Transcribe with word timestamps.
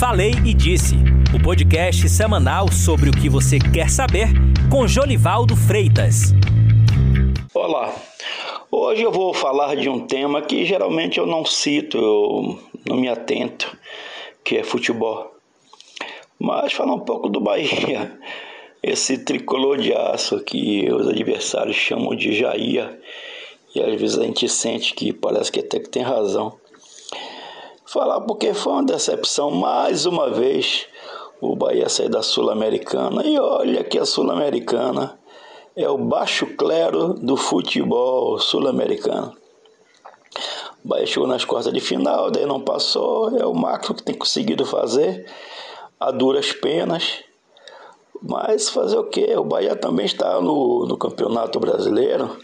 Falei 0.00 0.32
e 0.46 0.54
Disse, 0.54 0.94
o 1.34 1.42
podcast 1.42 2.08
semanal 2.08 2.72
sobre 2.72 3.10
o 3.10 3.12
que 3.12 3.28
você 3.28 3.58
quer 3.58 3.90
saber 3.90 4.28
com 4.70 4.88
Jolivaldo 4.88 5.54
Freitas. 5.54 6.32
Olá, 7.52 7.94
hoje 8.70 9.02
eu 9.02 9.12
vou 9.12 9.34
falar 9.34 9.76
de 9.76 9.90
um 9.90 10.06
tema 10.06 10.40
que 10.40 10.64
geralmente 10.64 11.18
eu 11.18 11.26
não 11.26 11.44
cito, 11.44 11.98
eu 11.98 12.58
não 12.88 12.96
me 12.96 13.10
atento, 13.10 13.76
que 14.42 14.56
é 14.56 14.64
futebol. 14.64 15.34
Mas 16.38 16.72
falar 16.72 16.94
um 16.94 17.00
pouco 17.00 17.28
do 17.28 17.38
Bahia, 17.38 18.18
esse 18.82 19.18
tricolor 19.18 19.76
de 19.76 19.92
aço 19.92 20.40
que 20.40 20.90
os 20.90 21.08
adversários 21.08 21.76
chamam 21.76 22.16
de 22.16 22.32
Jair, 22.32 22.98
e 23.74 23.82
às 23.82 24.00
vezes 24.00 24.18
a 24.18 24.22
gente 24.22 24.48
sente 24.48 24.94
que 24.94 25.12
parece 25.12 25.52
que 25.52 25.60
até 25.60 25.78
que 25.78 25.90
tem 25.90 26.02
razão. 26.02 26.58
Falar 27.92 28.20
porque 28.20 28.54
foi 28.54 28.74
uma 28.74 28.84
decepção 28.84 29.50
mais 29.50 30.06
uma 30.06 30.30
vez 30.30 30.86
o 31.40 31.56
Bahia 31.56 31.88
sair 31.88 32.08
da 32.08 32.22
Sul-Americana. 32.22 33.26
E 33.26 33.36
olha 33.36 33.82
que 33.82 33.98
a 33.98 34.06
Sul-Americana 34.06 35.18
é 35.74 35.90
o 35.90 35.98
baixo 35.98 36.46
clero 36.54 37.14
do 37.14 37.36
futebol 37.36 38.38
sul-americano. 38.38 39.36
O 40.84 40.88
Bahia 40.88 41.04
chegou 41.04 41.26
nas 41.26 41.44
quartas 41.44 41.72
de 41.72 41.80
final, 41.80 42.30
daí 42.30 42.46
não 42.46 42.60
passou, 42.60 43.36
é 43.36 43.44
o 43.44 43.52
máximo 43.52 43.96
que 43.96 44.04
tem 44.04 44.14
conseguido 44.14 44.64
fazer, 44.64 45.26
a 45.98 46.12
duras 46.12 46.52
penas. 46.52 47.24
Mas 48.22 48.68
fazer 48.68 48.98
o 48.98 49.08
quê? 49.08 49.34
O 49.36 49.42
Bahia 49.42 49.74
também 49.74 50.06
está 50.06 50.40
no, 50.40 50.86
no 50.86 50.96
Campeonato 50.96 51.58
Brasileiro, 51.58 52.38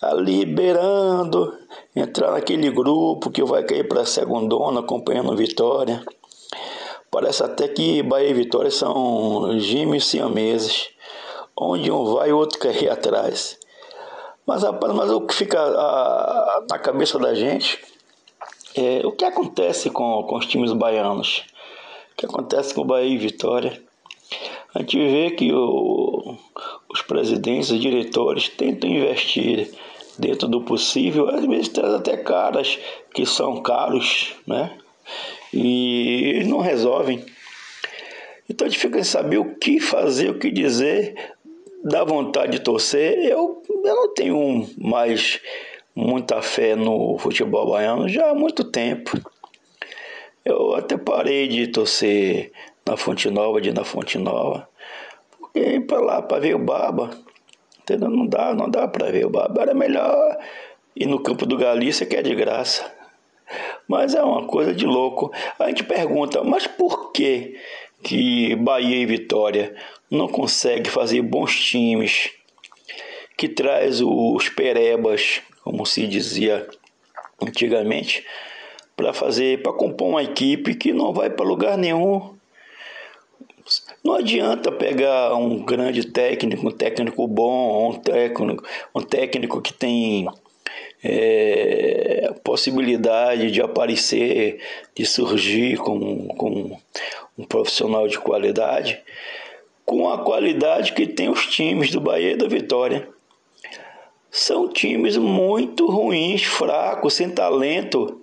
ali 0.00 0.46
beirando, 0.46 1.54
entrar 1.94 2.30
naquele 2.30 2.70
grupo 2.70 3.30
que 3.30 3.44
vai 3.44 3.62
cair 3.64 3.86
para 3.86 4.02
a 4.02 4.06
segundona, 4.06 4.80
acompanhando 4.80 5.36
Vitória. 5.36 6.02
Parece 7.10 7.42
até 7.42 7.68
que 7.68 8.02
Bahia 8.02 8.30
e 8.30 8.34
Vitória 8.34 8.70
são 8.70 9.58
gêmeos 9.58 10.06
siameses, 10.06 10.88
onde 11.56 11.90
um 11.90 12.14
vai 12.14 12.30
e 12.30 12.32
o 12.32 12.38
outro 12.38 12.58
ir 12.70 12.88
atrás. 12.88 13.58
Mas, 14.46 14.62
rapaz, 14.62 14.92
mas 14.94 15.10
o 15.10 15.20
que 15.20 15.34
fica 15.34 15.60
a, 15.60 16.64
na 16.70 16.78
cabeça 16.78 17.18
da 17.18 17.34
gente 17.34 17.78
é 18.74 19.02
o 19.04 19.12
que 19.12 19.24
acontece 19.24 19.90
com, 19.90 20.22
com 20.22 20.36
os 20.36 20.46
times 20.46 20.72
baianos, 20.72 21.44
o 22.12 22.16
que 22.16 22.26
acontece 22.26 22.72
com 22.74 22.86
Bahia 22.86 23.14
e 23.14 23.18
Vitória. 23.18 23.82
A 24.74 24.78
gente 24.80 24.96
vê 24.96 25.30
que 25.32 25.52
o, 25.52 26.36
os 26.92 27.02
presidentes, 27.02 27.70
os 27.70 27.80
diretores 27.80 28.48
tentam 28.48 28.90
investir 28.90 29.70
dentro 30.18 30.48
do 30.48 30.62
possível, 30.62 31.28
às 31.28 31.44
vezes 31.46 31.68
traz 31.68 31.94
até 31.94 32.16
caras 32.16 32.78
que 33.14 33.24
são 33.24 33.62
caros, 33.62 34.34
né? 34.46 34.76
E 35.52 36.42
não 36.46 36.58
resolvem. 36.58 37.24
Então 38.48 38.66
a 38.66 38.70
gente 38.70 38.80
fica 38.80 39.02
sem 39.02 39.04
saber 39.04 39.38
o 39.38 39.54
que 39.54 39.80
fazer, 39.80 40.30
o 40.30 40.38
que 40.38 40.50
dizer, 40.50 41.14
dá 41.84 42.04
vontade 42.04 42.52
de 42.52 42.60
torcer. 42.60 43.18
Eu, 43.24 43.62
eu 43.68 43.94
não 43.94 44.12
tenho 44.12 44.68
mais 44.76 45.40
muita 45.94 46.42
fé 46.42 46.74
no 46.74 47.16
futebol 47.18 47.70
baiano 47.70 48.08
já 48.08 48.30
há 48.30 48.34
muito 48.34 48.64
tempo. 48.64 49.18
Eu 50.44 50.74
até 50.74 50.96
parei 50.96 51.48
de 51.48 51.68
torcer 51.68 52.52
na 52.86 52.96
Fonte 52.96 53.30
Nova, 53.30 53.60
de 53.60 53.68
ir 53.68 53.74
na 53.74 53.84
Fonte 53.84 54.18
Nova, 54.18 54.68
porque 55.52 55.68
ir 55.68 55.86
para 55.86 56.00
lá 56.00 56.22
para 56.22 56.40
ver 56.40 56.54
o 56.54 56.58
Baba, 56.58 57.10
entendeu? 57.80 58.08
Não 58.08 58.26
dá, 58.26 58.54
não 58.54 58.68
dá 58.68 58.86
para 58.88 59.10
ver 59.10 59.26
o 59.26 59.30
Baba. 59.30 59.62
Era 59.62 59.74
melhor 59.74 60.38
ir 60.96 61.06
no 61.06 61.20
campo 61.20 61.46
do 61.46 61.56
Galícia, 61.56 62.06
que 62.06 62.16
é 62.16 62.22
de 62.22 62.34
graça. 62.34 62.90
Mas 63.88 64.14
é 64.14 64.22
uma 64.22 64.46
coisa 64.46 64.72
de 64.72 64.86
louco. 64.86 65.32
A 65.58 65.68
gente 65.68 65.84
pergunta, 65.84 66.42
mas 66.44 66.66
por 66.66 67.10
que 67.12 67.56
que 68.02 68.54
Bahia 68.56 68.96
e 68.96 69.06
Vitória 69.06 69.74
não 70.10 70.26
consegue 70.26 70.88
fazer 70.88 71.22
bons 71.22 71.54
times, 71.54 72.30
que 73.36 73.48
traz 73.48 74.00
os 74.00 74.48
perebas, 74.48 75.42
como 75.62 75.84
se 75.84 76.06
dizia 76.06 76.66
antigamente, 77.42 78.24
para 78.96 79.12
fazer, 79.12 79.62
para 79.62 79.72
compor 79.72 80.08
uma 80.08 80.22
equipe 80.22 80.74
que 80.74 80.92
não 80.92 81.12
vai 81.12 81.30
para 81.30 81.46
lugar 81.46 81.78
nenhum. 81.78 82.34
Não 84.02 84.14
adianta 84.14 84.72
pegar 84.72 85.34
um 85.34 85.62
grande 85.62 86.06
técnico, 86.06 86.66
um 86.66 86.70
técnico 86.70 87.26
bom, 87.26 87.90
um 87.90 87.98
técnico, 87.98 88.64
um 88.94 89.02
técnico 89.02 89.60
que 89.60 89.74
tem 89.74 90.26
é, 91.04 92.32
possibilidade 92.42 93.50
de 93.50 93.60
aparecer, 93.60 94.60
de 94.94 95.04
surgir 95.04 95.76
como, 95.78 96.34
como 96.34 96.80
um 97.38 97.44
profissional 97.44 98.08
de 98.08 98.18
qualidade, 98.18 98.98
com 99.84 100.08
a 100.08 100.18
qualidade 100.18 100.92
que 100.92 101.06
tem 101.06 101.28
os 101.28 101.46
times 101.46 101.90
do 101.90 102.00
Bahia 102.00 102.32
e 102.32 102.36
da 102.36 102.48
Vitória. 102.48 103.08
São 104.30 104.68
times 104.68 105.16
muito 105.16 105.86
ruins, 105.86 106.44
fracos, 106.44 107.14
sem 107.14 107.28
talento, 107.28 108.20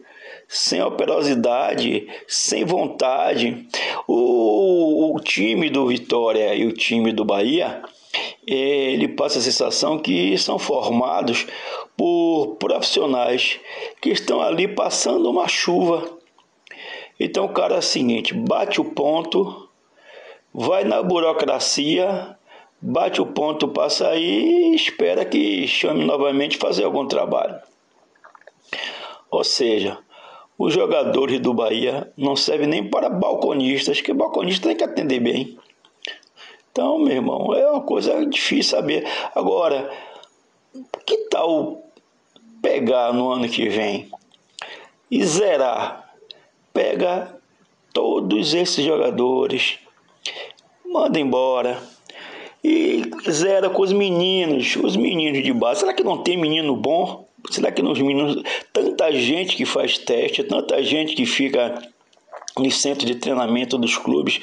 sem 0.47 0.81
operosidade, 0.81 2.07
sem 2.27 2.63
vontade. 2.63 3.67
O, 4.07 4.56
time 5.27 5.69
do 5.69 5.85
Vitória 5.85 6.55
e 6.55 6.65
o 6.65 6.71
time 6.71 7.11
do 7.11 7.25
Bahia, 7.25 7.81
ele 8.47 9.09
passa 9.09 9.39
a 9.39 9.41
sensação 9.41 9.99
que 9.99 10.37
são 10.37 10.57
formados 10.57 11.45
por 11.97 12.55
profissionais 12.55 13.59
que 14.01 14.09
estão 14.09 14.41
ali 14.41 14.69
passando 14.69 15.29
uma 15.29 15.45
chuva. 15.47 16.17
Então 17.19 17.43
o 17.43 17.49
cara 17.49 17.75
é 17.75 17.79
o 17.79 17.81
seguinte, 17.81 18.33
bate 18.33 18.79
o 18.79 18.85
ponto, 18.85 19.67
vai 20.53 20.85
na 20.85 21.03
burocracia, 21.03 22.37
bate 22.81 23.21
o 23.21 23.25
ponto 23.25 23.67
para 23.67 23.89
sair 23.89 24.71
e 24.71 24.75
espera 24.75 25.25
que 25.25 25.67
chame 25.67 26.05
novamente 26.05 26.57
fazer 26.57 26.85
algum 26.85 27.05
trabalho. 27.05 27.59
Ou 29.29 29.43
seja, 29.43 29.99
os 30.57 30.73
jogadores 30.73 31.39
do 31.39 31.53
Bahia 31.53 32.11
não 32.17 32.35
servem 32.35 32.67
nem 32.67 32.89
para 32.89 33.09
balconistas, 33.09 34.01
que 34.01 34.13
balconista 34.13 34.67
tem 34.67 34.77
que 34.77 34.83
atender 34.83 35.19
bem. 35.19 35.57
Então, 36.71 36.99
meu 36.99 37.13
irmão, 37.13 37.53
é 37.53 37.69
uma 37.69 37.81
coisa 37.81 38.25
difícil 38.25 38.77
saber. 38.77 39.07
Agora, 39.33 39.89
que 41.05 41.17
tal 41.29 41.83
pegar 42.61 43.13
no 43.13 43.29
ano 43.29 43.47
que 43.47 43.69
vem 43.69 44.09
e 45.09 45.23
zerar, 45.25 46.13
pega 46.73 47.35
todos 47.93 48.53
esses 48.53 48.83
jogadores, 48.83 49.79
manda 50.85 51.19
embora 51.19 51.81
e 52.63 53.09
zera 53.29 53.69
com 53.69 53.81
os 53.81 53.93
meninos, 53.93 54.75
os 54.75 54.95
meninos 54.95 55.43
de 55.43 55.53
base. 55.53 55.79
Será 55.79 55.93
que 55.93 56.03
não 56.03 56.21
tem 56.21 56.37
menino 56.37 56.75
bom? 56.75 57.27
Será 57.49 57.71
que 57.71 57.81
nos 57.81 57.99
meninos, 57.99 58.43
tanta 58.73 59.11
gente 59.11 59.55
que 59.55 59.65
faz 59.65 59.97
teste, 59.97 60.43
tanta 60.43 60.81
gente 60.83 61.15
que 61.15 61.25
fica 61.25 61.81
no 62.57 62.71
centro 62.71 63.05
de 63.05 63.15
treinamento 63.15 63.77
dos 63.77 63.97
clubes, 63.97 64.39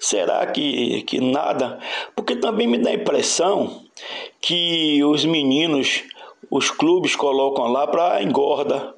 será 0.00 0.44
que, 0.46 1.02
que 1.02 1.20
nada? 1.20 1.78
Porque 2.16 2.34
também 2.36 2.66
me 2.66 2.78
dá 2.78 2.90
a 2.90 2.94
impressão 2.94 3.82
que 4.40 5.02
os 5.04 5.24
meninos 5.24 6.04
os 6.50 6.70
clubes 6.70 7.14
colocam 7.14 7.66
lá 7.70 7.86
para 7.86 8.22
engorda. 8.22 8.94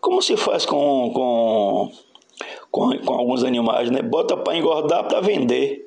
Como 0.00 0.22
se 0.22 0.36
faz 0.36 0.64
com, 0.64 1.10
com, 1.12 1.92
com, 2.70 2.98
com 2.98 3.14
alguns 3.14 3.44
animais, 3.44 3.90
né? 3.90 4.02
Bota 4.02 4.36
para 4.36 4.56
engordar 4.56 5.06
para 5.06 5.20
vender. 5.20 5.86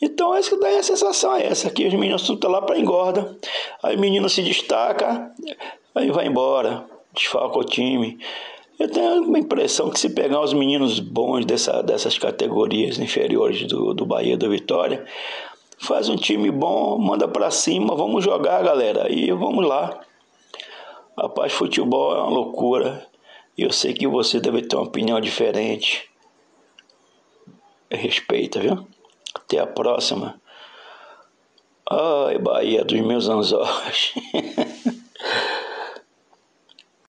Então, 0.00 0.34
essa 0.34 0.56
daí 0.58 0.78
a 0.78 0.82
sensação 0.82 1.36
é 1.36 1.46
essa, 1.46 1.70
que 1.70 1.86
os 1.86 1.94
meninos 1.94 2.28
estão 2.28 2.50
lá 2.50 2.60
para 2.60 2.78
engorda. 2.78 3.36
Aí 3.82 3.96
o 3.96 4.00
menino 4.00 4.28
se 4.28 4.42
destaca, 4.42 5.32
aí 5.94 6.10
vai 6.10 6.26
embora, 6.26 6.84
desfalca 7.12 7.58
o 7.58 7.64
time. 7.64 8.18
Eu 8.78 8.90
tenho 8.90 9.22
uma 9.22 9.38
impressão 9.38 9.90
que 9.90 10.00
se 10.00 10.10
pegar 10.10 10.40
os 10.40 10.52
meninos 10.52 10.98
bons 10.98 11.44
dessa, 11.44 11.82
dessas 11.82 12.18
categorias 12.18 12.98
inferiores 12.98 13.66
do, 13.66 13.94
do 13.94 14.04
Bahia 14.04 14.36
do 14.36 14.50
Vitória, 14.50 15.04
faz 15.78 16.08
um 16.08 16.16
time 16.16 16.50
bom, 16.50 16.98
manda 16.98 17.28
para 17.28 17.50
cima, 17.50 17.94
vamos 17.94 18.24
jogar, 18.24 18.62
galera, 18.62 19.12
e 19.12 19.30
vamos 19.30 19.66
lá. 19.66 20.00
Rapaz, 21.16 21.52
futebol 21.52 22.16
é 22.16 22.20
uma 22.20 22.30
loucura. 22.30 23.06
Eu 23.56 23.70
sei 23.70 23.92
que 23.92 24.08
você 24.08 24.40
deve 24.40 24.62
ter 24.62 24.76
uma 24.76 24.86
opinião 24.86 25.20
diferente. 25.20 26.10
Respeita, 27.90 28.58
viu? 28.58 28.86
Até 29.34 29.58
a 29.58 29.66
próxima. 29.66 30.40
Ai, 31.88 32.38
Bahia 32.38 32.84
dos 32.84 33.00
meus 33.00 33.28
anzóis. 33.28 34.14